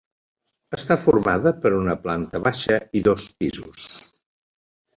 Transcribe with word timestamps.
Està 0.77 0.97
formada 1.01 1.51
per 1.65 1.71
una 1.81 1.95
planta 2.07 2.41
baixa 2.47 2.81
i 3.01 3.05
dos 3.11 3.29
pisos. 3.43 3.87